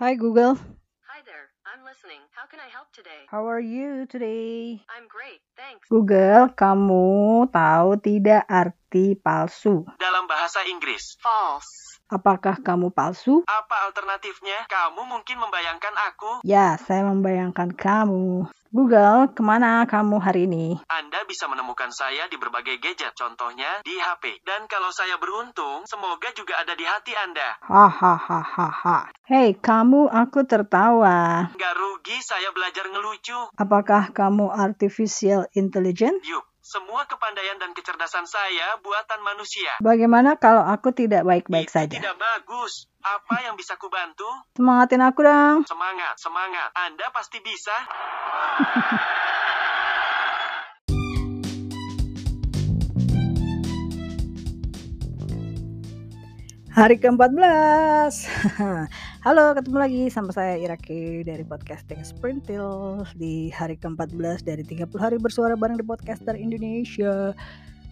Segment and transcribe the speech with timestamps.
[0.00, 0.56] Hi Google,
[1.12, 2.24] Hi there, I'm listening.
[2.32, 3.28] How can I help today?
[3.28, 4.80] how are you today?
[4.88, 5.84] I'm great, thanks.
[5.92, 9.84] Google, kamu tahu tidak arti palsu?
[10.00, 12.00] Dalam bahasa Inggris, False.
[12.08, 13.44] Apakah kamu palsu?
[13.46, 14.66] apa alternatifnya?
[14.66, 16.42] Kamu mungkin membayangkan aku.
[16.42, 18.48] Ya, saya membayangkan kamu.
[18.70, 20.78] Google, ke mana kamu hari ini?
[20.86, 24.46] Anda bisa menemukan saya di berbagai gadget, contohnya di HP.
[24.46, 27.58] Dan kalau saya beruntung, semoga juga ada di hati Anda.
[27.66, 29.10] Hahaha.
[29.26, 31.50] Hei, kamu, aku tertawa.
[31.50, 33.50] Nggak rugi saya belajar ngelucu.
[33.58, 36.22] Apakah kamu artificial intelligence?
[36.22, 39.82] Yuk, semua kepandaian dan kecerdasan saya buatan manusia.
[39.82, 41.96] Bagaimana kalau aku tidak baik-baik Itu saja?
[41.98, 42.86] tidak bagus.
[43.00, 44.28] Apa yang bisa kubantu?
[44.52, 45.64] Semangatin aku dong.
[45.64, 46.68] Semangat, semangat.
[46.76, 47.72] Anda pasti bisa.
[56.70, 58.14] Hari ke-14
[59.26, 65.18] Halo, ketemu lagi sama saya Iraki dari podcasting Sprintil Di hari ke-14 dari 30 hari
[65.18, 67.34] bersuara bareng di podcaster Indonesia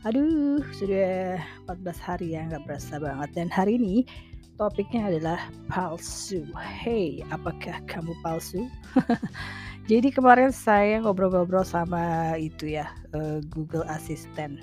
[0.06, 3.34] Aduh, sudah 14 hari ya, nggak berasa banget.
[3.34, 4.06] Dan hari ini
[4.54, 6.46] topiknya adalah palsu.
[6.54, 8.70] Hey, apakah kamu palsu?
[9.91, 14.62] Jadi kemarin saya ngobrol-ngobrol sama itu ya, eh, Google Assistant.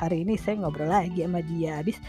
[0.00, 1.84] Hari ini saya ngobrol lagi sama dia.
[1.84, 2.00] Habis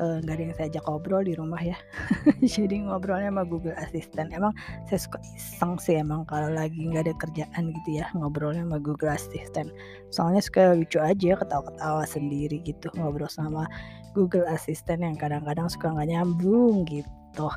[0.00, 1.76] eh, nggak ada yang saya ajak ngobrol di rumah ya.
[2.56, 4.28] Jadi ngobrolnya sama Google Assistant.
[4.32, 4.52] Emang
[4.88, 9.12] saya suka iseng sih emang kalau lagi nggak ada kerjaan gitu ya ngobrolnya sama Google
[9.12, 9.68] Assistant.
[10.12, 13.68] Soalnya suka lucu aja ketawa-ketawa sendiri gitu ngobrol sama
[14.16, 17.48] Google Assistant yang kadang-kadang suka nggak nyambung gitu.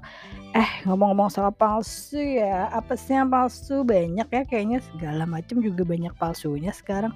[0.52, 3.88] Eh ngomong-ngomong soal palsu ya apa sih yang palsu?
[3.88, 7.16] Banyak ya kayaknya segala macam juga banyak palsunya sekarang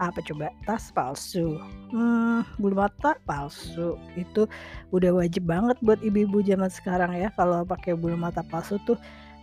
[0.00, 0.48] apa coba?
[0.64, 1.60] Tas palsu.
[1.92, 4.00] Hmm, bulu mata palsu.
[4.16, 4.48] Itu
[4.96, 7.28] udah wajib banget buat ibu-ibu zaman sekarang ya.
[7.36, 8.96] Kalau pakai bulu mata palsu tuh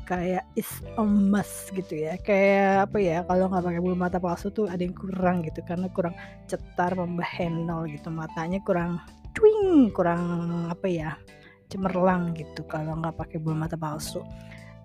[0.09, 2.17] kayak is must gitu ya.
[2.25, 5.61] Kayak apa ya kalau nggak pakai bulu mata palsu tuh ada yang kurang gitu.
[5.61, 6.17] Karena kurang
[6.49, 8.09] cetar membahenol gitu.
[8.09, 8.97] Matanya kurang
[9.37, 10.25] twing kurang
[10.73, 11.13] apa ya
[11.69, 14.25] cemerlang gitu kalau nggak pakai bulu mata palsu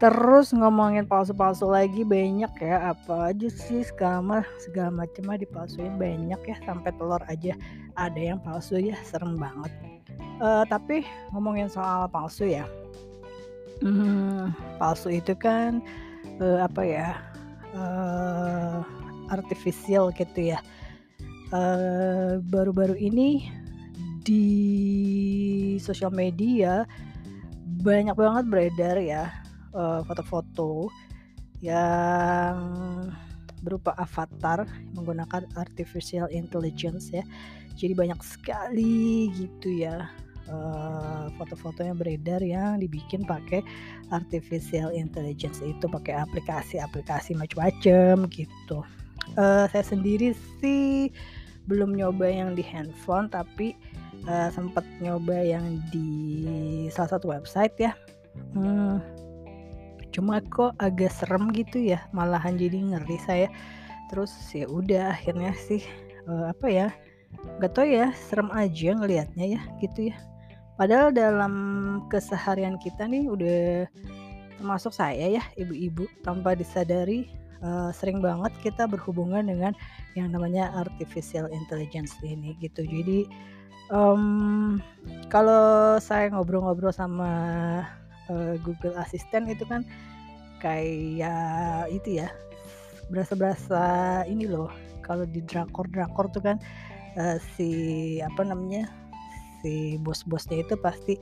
[0.03, 6.43] Terus ngomongin palsu-palsu lagi banyak ya apa aja sih segala segala macam mah dipalsuin banyak
[6.43, 7.55] ya sampai telur aja
[7.95, 9.71] ada yang palsu ya serem banget.
[10.43, 12.67] Eh, tapi ngomongin soal palsu ya,
[13.79, 14.51] hmm,
[14.83, 15.79] palsu itu kan
[16.43, 17.09] eh, apa ya
[17.71, 18.79] eh,
[19.31, 20.59] artificial gitu ya.
[22.51, 23.47] Baru-baru ini
[24.27, 24.47] di
[25.79, 26.89] sosial media
[27.87, 29.42] banyak banget beredar ya
[29.73, 30.89] eh, foto-foto
[31.63, 32.59] yang
[33.63, 34.67] berupa avatar
[34.99, 37.23] menggunakan artificial intelligence ya.
[37.79, 40.11] Jadi banyak sekali gitu ya
[40.51, 43.63] eh, foto-foto yang beredar yang dibikin pakai
[44.11, 48.83] artificial intelligence itu pakai aplikasi-aplikasi macam-macam gitu.
[49.39, 51.09] Eh, saya sendiri sih
[51.71, 53.79] belum nyoba yang di handphone tapi
[54.27, 56.11] eh, sempat nyoba yang di
[56.91, 57.95] salah satu website ya.
[58.57, 58.99] Hmm,
[60.13, 63.49] cuma kok agak serem gitu ya malahan jadi ngeri saya.
[64.13, 65.81] Terus ya udah akhirnya sih
[66.29, 66.89] eh, apa ya
[67.59, 70.17] nggak tahu ya serem aja ngelihatnya ya gitu ya.
[70.77, 71.55] Padahal dalam
[72.13, 73.89] keseharian kita nih udah
[74.61, 77.27] termasuk saya ya ibu-ibu tanpa disadari
[77.65, 79.73] eh, sering banget kita berhubungan dengan
[80.13, 82.85] yang namanya artificial intelligence ini gitu.
[82.85, 83.25] Jadi
[83.93, 84.25] em,
[85.29, 87.33] kalau saya ngobrol-ngobrol sama
[88.31, 89.83] eh, Google Assistant itu kan
[90.63, 92.31] kayak itu ya
[93.11, 94.71] berasa-berasa ini loh
[95.03, 96.57] kalau di drakor-drakor tuh kan
[97.19, 97.71] eh, si
[98.23, 98.87] apa namanya
[99.61, 101.19] si bos-bosnya itu pasti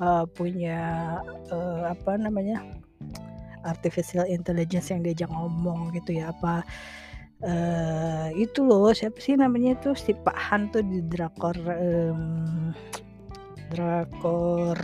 [0.00, 0.78] eh, punya
[1.50, 2.62] eh, apa namanya
[3.66, 6.62] artificial intelligence yang diajak ngomong gitu ya apa
[7.44, 12.72] eh itu loh siapa sih namanya itu si Pak Han tuh di drakor em,
[13.68, 14.80] drakor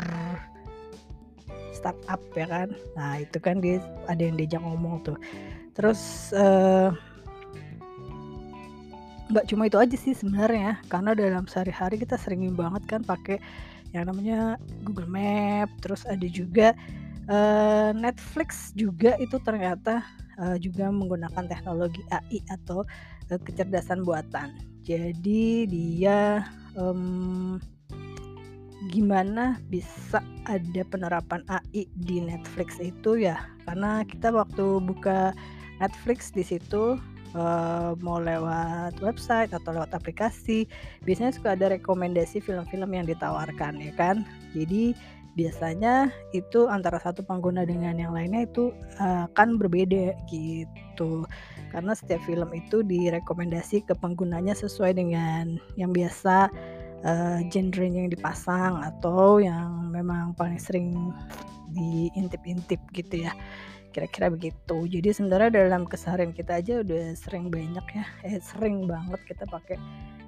[1.82, 2.69] startup ya kan?
[2.94, 5.19] Nah itu kan dia ada yang diajak ngomong tuh.
[5.75, 6.31] Terus
[9.32, 13.40] nggak cuma itu aja sih sebenarnya karena dalam sehari-hari kita sering banget kan pakai
[13.96, 16.76] yang namanya Google Map terus ada juga
[17.32, 20.05] eh, Netflix juga itu ternyata
[20.37, 22.84] eh, juga menggunakan teknologi AI atau
[23.32, 24.52] eh, kecerdasan buatan.
[24.84, 26.44] Jadi dia
[26.76, 27.56] em,
[28.90, 30.19] gimana bisa
[30.49, 33.38] ada penerapan AI di Netflix itu ya?
[33.69, 35.31] Karena kita waktu buka
[35.79, 36.99] Netflix di situ
[37.37, 40.67] eh, mau lewat website atau lewat aplikasi
[41.06, 44.26] biasanya suka ada rekomendasi film-film yang ditawarkan ya kan?
[44.56, 44.96] Jadi
[45.32, 51.25] biasanya itu antara satu pengguna dengan yang lainnya itu akan berbeda gitu.
[51.73, 56.52] Karena setiap film itu direkomendasi ke penggunanya sesuai dengan yang biasa
[57.04, 61.12] uh, genre yang dipasang atau yang memang paling sering
[61.72, 63.32] diintip-intip gitu ya.
[63.93, 64.88] Kira-kira begitu.
[64.88, 68.04] Jadi sebenarnya dalam keseharian kita aja udah sering banyak ya.
[68.25, 69.76] Eh sering banget kita pakai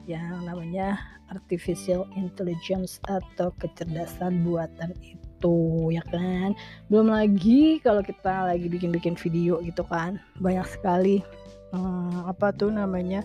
[0.04, 1.00] yang namanya
[1.32, 6.52] artificial intelligence atau kecerdasan buatan itu ya kan?
[6.92, 10.20] Belum lagi kalau kita lagi bikin-bikin video gitu kan.
[10.44, 11.24] Banyak sekali
[11.72, 13.24] hmm, apa tuh namanya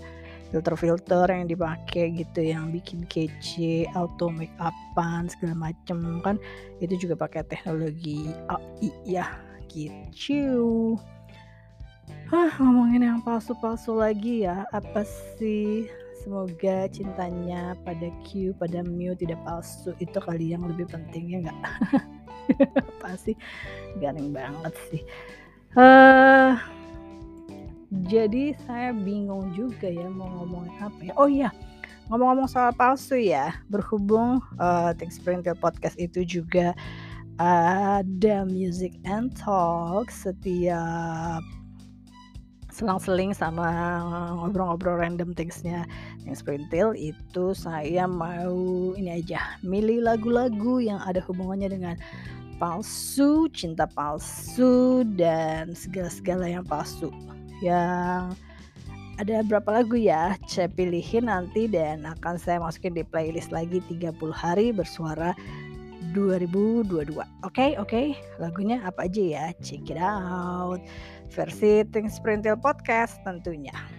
[0.50, 6.36] filter-filter yang dipakai gitu yang bikin kece auto make upan segala macem kan
[6.82, 9.26] itu juga pakai teknologi AI ya
[9.70, 10.98] gitu
[12.30, 15.06] Hah, ngomongin yang palsu-palsu lagi ya apa
[15.38, 15.86] sih
[16.20, 19.96] Semoga cintanya pada Q, pada Mew tidak palsu.
[20.04, 21.60] Itu kali yang lebih penting ya nggak?
[23.04, 23.40] Pasti
[24.04, 25.02] garing banget sih.
[25.80, 26.60] Uh,
[28.10, 31.14] jadi saya bingung juga ya mau ngomongin apa ya.
[31.14, 31.54] Oh iya,
[32.10, 33.54] ngomong-ngomong soal palsu ya.
[33.70, 35.14] Berhubung uh, Think
[35.62, 36.74] Podcast itu juga
[37.40, 41.40] ada music and talk setiap
[42.74, 43.70] selang-seling sama
[44.40, 45.84] ngobrol-ngobrol random thingsnya
[46.24, 51.96] yang sprintil itu saya mau ini aja milih lagu-lagu yang ada hubungannya dengan
[52.56, 57.12] palsu, cinta palsu dan segala-segala yang palsu
[57.60, 58.34] yang
[59.20, 64.16] ada berapa lagu ya saya pilihin nanti dan akan saya masukin di playlist lagi 30
[64.32, 65.36] hari bersuara
[66.16, 68.08] 2022 oke okay, oke okay.
[68.40, 70.80] lagunya apa aja ya check it out
[71.30, 73.99] versi Think Sprintil Podcast tentunya.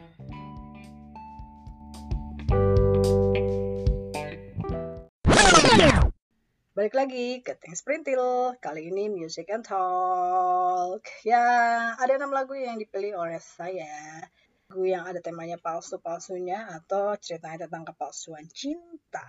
[6.80, 11.04] Balik lagi ke Think Sprintil, kali ini Music and Talk.
[11.28, 11.44] Ya,
[11.92, 14.24] ada enam lagu yang dipilih oleh saya.
[14.72, 19.28] Lagu yang ada temanya palsu-palsunya atau ceritanya tentang kepalsuan cinta.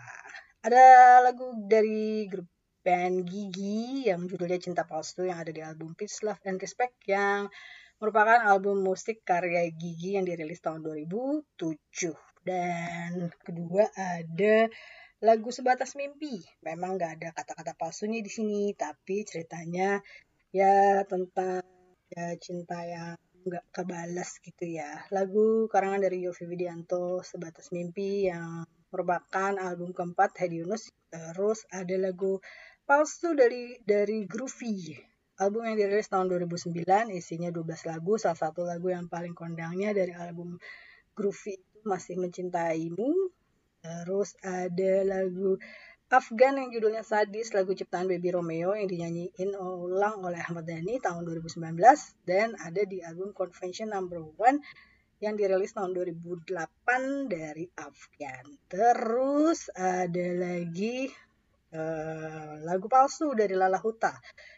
[0.64, 2.48] Ada lagu dari grup
[2.88, 7.52] band Gigi yang judulnya Cinta Palsu yang ada di album Peace, Love, and Respect yang
[8.00, 12.16] merupakan album musik karya Gigi yang dirilis tahun 2007.
[12.48, 14.72] Dan kedua ada
[15.22, 16.42] lagu Sebatas Mimpi.
[16.66, 20.02] Memang nggak ada kata-kata palsunya di sini, tapi ceritanya
[20.52, 21.64] ya tentang
[22.12, 23.16] ya cinta yang
[23.46, 25.06] nggak kebalas gitu ya.
[25.14, 30.90] Lagu karangan dari Yofi Widianto Sebatas Mimpi yang merupakan album keempat Hedi Yunus.
[31.10, 32.42] Terus ada lagu
[32.86, 35.10] palsu dari dari Groovy
[35.42, 36.86] Album yang dirilis tahun 2009
[37.18, 40.62] isinya 12 lagu, salah satu lagu yang paling kondangnya dari album
[41.18, 43.10] Groovy itu Masih Mencintaimu.
[43.82, 45.58] Terus ada lagu
[46.12, 51.24] Afgan yang judulnya Sadis, lagu ciptaan Baby Romeo yang dinyanyiin ulang oleh Ahmad Dhani tahun
[51.24, 51.72] 2019
[52.28, 54.60] dan ada di album Convention Number One
[55.24, 56.52] yang dirilis tahun 2008
[57.32, 58.44] dari Afgan.
[58.68, 61.08] Terus ada lagi
[61.72, 64.12] uh, lagu palsu dari Lala Huta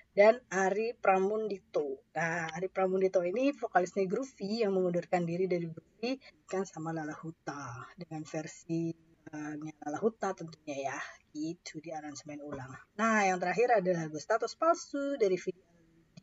[0.10, 2.02] dan Ari Pramundito.
[2.18, 6.18] Nah, Ari Pramundito ini vokalisnya Groovy yang mengundurkan diri dari Groovy
[6.50, 10.98] kan sama Lala Huta dengan versi Lala Huta tentunya ya.
[11.34, 12.74] Itu di aransemen ulang.
[13.00, 15.40] Nah, yang terakhir ada lagu Status Palsu dari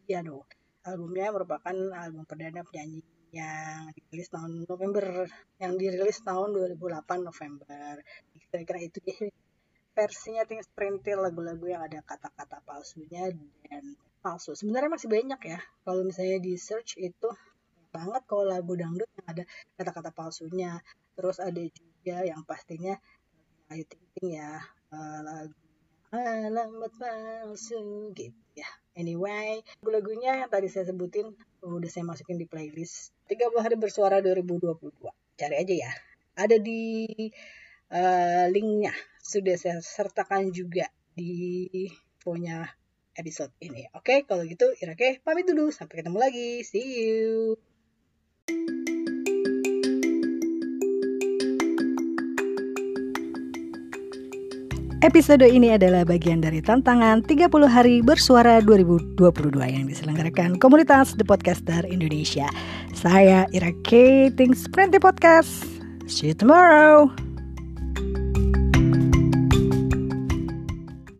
[0.06, 0.46] Diano.
[0.86, 5.26] Albumnya merupakan album perdana penyanyi yang dirilis tahun November
[5.62, 8.02] yang dirilis tahun 2008 November.
[8.50, 9.30] Kira-kira itu deh
[9.94, 13.30] versinya tinggal sprintil lagu-lagu yang ada kata-kata palsunya
[13.66, 13.84] dan
[14.22, 14.54] palsu.
[14.54, 15.58] Sebenarnya masih banyak ya.
[15.86, 17.28] Kalau misalnya di search itu
[17.90, 19.44] banget kalau lagu dangdut yang ada
[19.78, 20.78] kata-kata palsunya.
[21.14, 22.96] Terus ada juga yang pastinya
[23.70, 24.58] Ayu Ting ya
[24.90, 25.54] uh, lagu
[26.10, 28.66] alamat palsu gitu ya.
[28.98, 31.30] Anyway, lagu-lagunya tadi saya sebutin
[31.62, 34.90] udah saya masukin di playlist 30 hari bersuara 2022.
[35.38, 35.92] Cari aja ya.
[36.34, 37.14] Ada di
[37.94, 38.90] uh, linknya
[39.22, 42.66] sudah saya sertakan juga di infonya
[43.14, 43.86] episode ini.
[43.94, 45.70] Oke, kalau gitu Irake pamit dulu.
[45.70, 46.66] Sampai ketemu lagi.
[46.66, 47.54] See you.
[55.00, 59.16] Episode ini adalah bagian dari tantangan 30 hari bersuara 2022
[59.64, 62.44] yang diselenggarakan komunitas The Podcaster Indonesia.
[62.92, 64.28] Saya Ira K.
[64.36, 65.64] Things Plenty Podcast.
[66.04, 67.08] See you tomorrow.